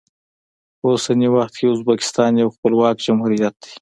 [0.79, 3.69] په اوسني وخت کې ازبکستان یو خپلواک جمهوریت دی.